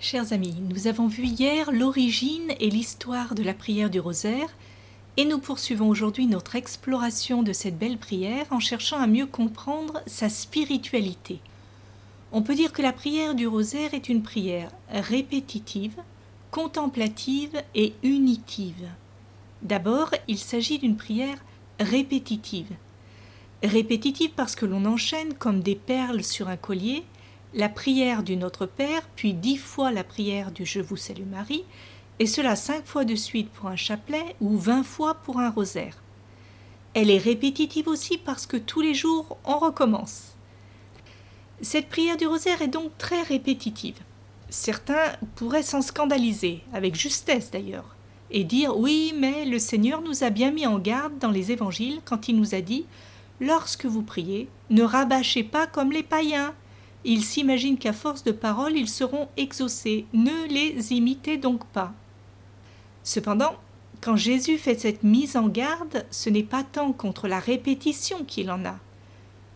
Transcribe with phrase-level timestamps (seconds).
[0.00, 4.48] Chers amis, nous avons vu hier l'origine et l'histoire de la prière du rosaire
[5.16, 10.00] et nous poursuivons aujourd'hui notre exploration de cette belle prière en cherchant à mieux comprendre
[10.06, 11.40] sa spiritualité.
[12.30, 15.96] On peut dire que la prière du rosaire est une prière répétitive,
[16.52, 18.88] contemplative et unitive.
[19.62, 21.38] D'abord, il s'agit d'une prière
[21.80, 22.70] répétitive.
[23.64, 27.02] Répétitive parce que l'on enchaîne comme des perles sur un collier
[27.54, 31.64] la prière du Notre Père, puis dix fois la prière du Je vous salue Marie,
[32.18, 35.96] et cela cinq fois de suite pour un chapelet ou vingt fois pour un rosaire.
[36.94, 40.34] Elle est répétitive aussi parce que tous les jours on recommence.
[41.60, 43.98] Cette prière du rosaire est donc très répétitive.
[44.50, 47.96] Certains pourraient s'en scandaliser, avec justesse d'ailleurs,
[48.30, 52.00] et dire oui, mais le Seigneur nous a bien mis en garde dans les évangiles
[52.04, 52.84] quand il nous a dit
[53.40, 56.54] Lorsque vous priez, ne rabâchez pas comme les païens,
[57.04, 60.06] ils s'imaginent qu'à force de paroles ils seront exaucés.
[60.12, 61.92] Ne les imitez donc pas.
[63.02, 63.56] Cependant,
[64.00, 68.50] quand Jésus fait cette mise en garde, ce n'est pas tant contre la répétition qu'il
[68.50, 68.78] en a,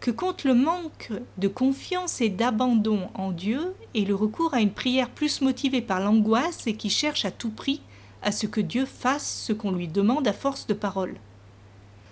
[0.00, 4.72] que contre le manque de confiance et d'abandon en Dieu et le recours à une
[4.72, 7.82] prière plus motivée par l'angoisse et qui cherche à tout prix
[8.22, 11.16] à ce que Dieu fasse ce qu'on lui demande à force de paroles.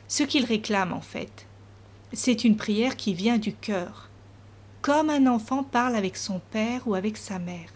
[0.06, 1.46] Ce qu'il réclame en fait,
[2.12, 4.07] c'est une prière qui vient du cœur,
[4.82, 7.70] comme un enfant parle avec son père ou avec sa mère.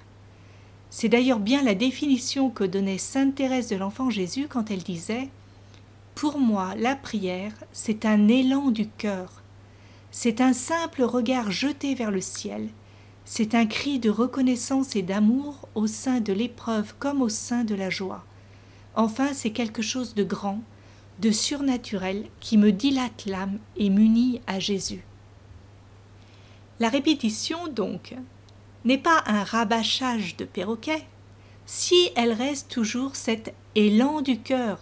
[0.91, 5.29] C'est d'ailleurs bien la définition que donnait sainte Thérèse de l'enfant Jésus quand elle disait
[6.15, 9.43] Pour moi, la prière, c'est un élan du cœur.
[10.11, 12.69] C'est un simple regard jeté vers le ciel.
[13.25, 17.75] C'est un cri de reconnaissance et d'amour au sein de l'épreuve comme au sein de
[17.75, 18.25] la joie.
[18.95, 20.61] Enfin, c'est quelque chose de grand,
[21.21, 25.03] de surnaturel qui me dilate l'âme et m'unit à Jésus.
[26.81, 28.15] La répétition, donc,
[28.85, 31.05] n'est pas un rabâchage de perroquet,
[31.67, 34.81] si elle reste toujours cet élan du cœur,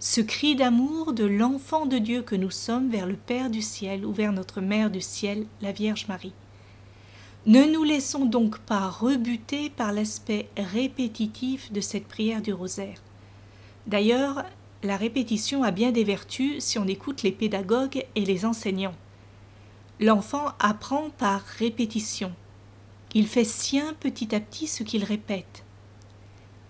[0.00, 4.04] ce cri d'amour de l'enfant de Dieu que nous sommes vers le Père du ciel
[4.04, 6.32] ou vers notre Mère du ciel, la Vierge Marie.
[7.46, 13.00] Ne nous laissons donc pas rebuter par l'aspect répétitif de cette prière du rosaire.
[13.86, 14.44] D'ailleurs,
[14.82, 18.94] la répétition a bien des vertus si on écoute les pédagogues et les enseignants.
[20.00, 22.32] L'enfant apprend par répétition.
[23.14, 25.64] Il fait sien petit à petit ce qu'il répète.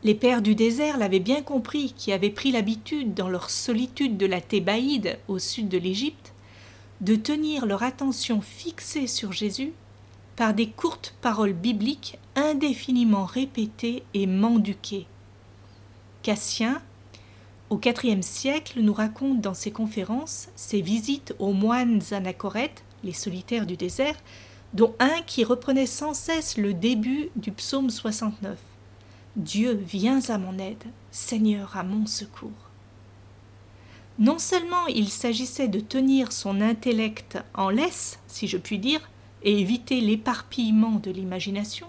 [0.03, 4.25] Les pères du désert l'avaient bien compris, qui avaient pris l'habitude, dans leur solitude de
[4.25, 6.33] la Thébaïde au sud de l'Égypte,
[7.03, 9.73] de tenir leur attention fixée sur Jésus
[10.37, 15.07] par des courtes paroles bibliques indéfiniment répétées et menduquées.
[16.23, 16.81] Cassien,
[17.69, 23.67] au IVe siècle, nous raconte dans ses conférences ses visites aux moines anachorètes les solitaires
[23.67, 24.17] du désert,
[24.75, 28.59] dont un qui reprenait sans cesse le début du psaume 69.
[29.37, 32.51] Dieu, viens à mon aide, Seigneur, à mon secours.
[34.19, 39.09] Non seulement il s'agissait de tenir son intellect en laisse, si je puis dire,
[39.45, 41.87] et éviter l'éparpillement de l'imagination,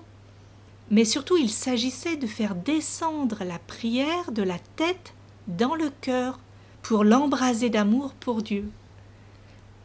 [0.92, 5.14] mais surtout il s'agissait de faire descendre la prière de la tête
[5.48, 6.40] dans le cœur
[6.82, 8.70] pour l'embraser d'amour pour Dieu.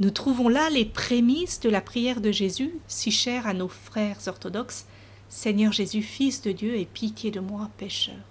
[0.05, 4.19] Nous trouvons là les prémices de la prière de Jésus, si chère à nos frères
[4.27, 4.85] orthodoxes
[5.31, 8.23] Seigneur Jésus, Fils de Dieu, aie pitié de moi, pécheur.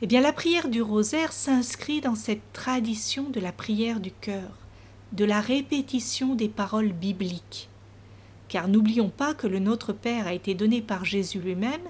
[0.00, 4.48] Eh bien, la prière du rosaire s'inscrit dans cette tradition de la prière du cœur,
[5.12, 7.68] de la répétition des paroles bibliques.
[8.48, 11.84] Car n'oublions pas que le Notre Père a été donné par Jésus lui-même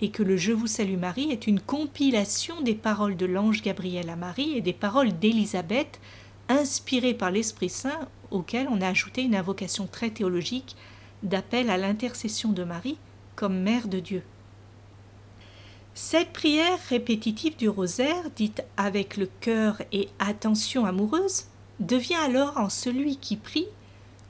[0.00, 4.08] et que le Je vous salue Marie est une compilation des paroles de l'ange Gabriel
[4.08, 5.98] à Marie et des paroles d'Élisabeth
[6.48, 10.76] inspiré par l'Esprit Saint, auquel on a ajouté une invocation très théologique
[11.22, 12.98] d'appel à l'intercession de Marie
[13.36, 14.22] comme Mère de Dieu.
[15.94, 21.46] Cette prière répétitive du rosaire, dite avec le cœur et attention amoureuse,
[21.80, 23.66] devient alors en celui qui prie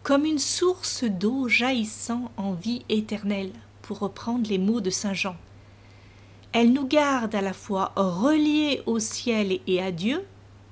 [0.03, 3.53] comme une source d'eau jaillissant en vie éternelle,
[3.83, 5.37] pour reprendre les mots de Saint Jean.
[6.53, 10.25] Elle nous garde à la fois reliés au ciel et à Dieu,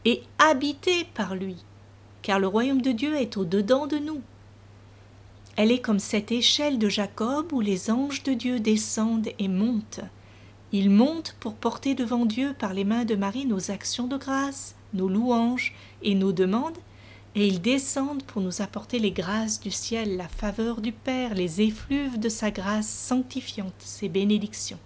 [0.07, 1.57] et habitée par lui,
[2.23, 4.23] car le royaume de Dieu est au-dedans de nous.
[5.57, 10.01] Elle est comme cette échelle de Jacob où les anges de Dieu descendent et montent.
[10.71, 14.77] Ils montent pour porter devant Dieu par les mains de Marie nos actions de grâce,
[14.95, 16.79] nos louanges et nos demandes,
[17.35, 21.63] et ils descendent pour nous apporter les grâces du ciel, la faveur du Père, les
[21.63, 24.79] effluves de sa grâce sanctifiante, ses bénédictions.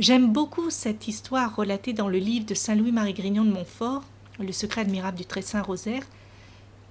[0.00, 4.02] J'aime beaucoup cette histoire relatée dans le livre de Saint Louis-Marie Grignon de Montfort,
[4.40, 6.02] Le secret admirable du très saint rosaire,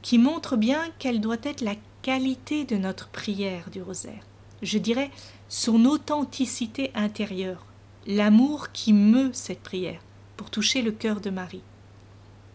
[0.01, 4.23] qui montre bien quelle doit être la qualité de notre prière du rosaire.
[4.61, 5.11] Je dirais
[5.49, 7.65] son authenticité intérieure,
[8.07, 9.99] l'amour qui meut cette prière
[10.37, 11.63] pour toucher le cœur de Marie.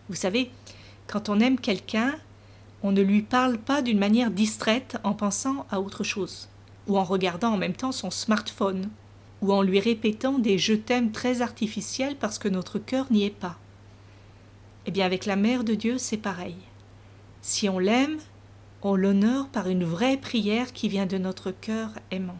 [0.08, 0.50] Vous savez,
[1.08, 2.14] quand on aime quelqu'un,
[2.82, 6.48] on ne lui parle pas d'une manière distraite en pensant à autre chose,
[6.86, 8.88] ou en regardant en même temps son smartphone,
[9.42, 13.30] ou en lui répétant des je t'aime très artificiels parce que notre cœur n'y est
[13.30, 13.58] pas.
[14.86, 16.56] Eh bien avec la Mère de Dieu, c'est pareil.
[17.42, 18.18] Si on l'aime,
[18.82, 22.38] on l'honore par une vraie prière qui vient de notre cœur aimant.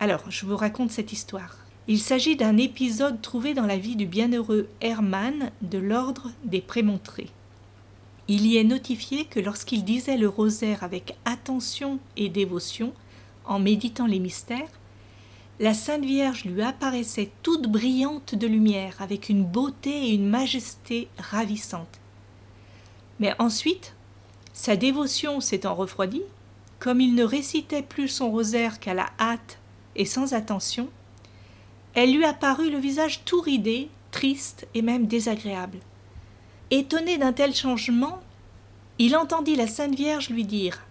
[0.00, 1.56] Alors, je vous raconte cette histoire.
[1.88, 7.30] Il s'agit d'un épisode trouvé dans la vie du bienheureux Hermann de l'ordre des Prémontrés.
[8.28, 12.92] Il y est notifié que lorsqu'il disait le rosaire avec attention et dévotion,
[13.46, 14.68] en méditant les mystères,
[15.60, 21.08] la Sainte Vierge lui apparaissait toute brillante de lumière, avec une beauté et une majesté
[21.18, 22.00] ravissantes.
[23.18, 23.94] Mais ensuite,
[24.52, 26.22] sa dévotion s'étant refroidie,
[26.78, 29.58] comme il ne récitait plus son rosaire qu'à la hâte
[29.96, 30.88] et sans attention,
[31.94, 35.78] elle lui apparut le visage tout ridé, triste et même désagréable.
[36.70, 38.20] Étonné d'un tel changement,
[38.98, 40.84] il entendit la Sainte Vierge lui dire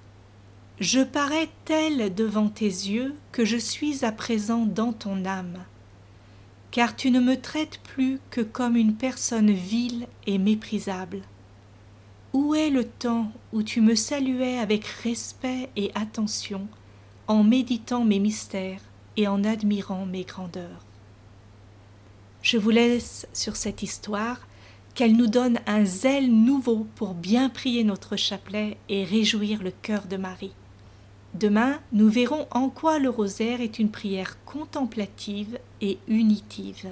[0.80, 5.58] je parais tel devant tes yeux que je suis à présent dans ton âme,
[6.70, 11.22] car tu ne me traites plus que comme une personne vile et méprisable.
[12.34, 16.68] Où est le temps où tu me saluais avec respect et attention,
[17.26, 18.82] en méditant mes mystères
[19.16, 20.86] et en admirant mes grandeurs?
[22.44, 24.48] Je vous laisse sur cette histoire,
[24.94, 30.06] qu'elle nous donne un zèle nouveau pour bien prier notre chapelet et réjouir le cœur
[30.06, 30.54] de Marie.
[31.40, 36.90] Demain, nous verrons en quoi le rosaire est une prière contemplative et unitive.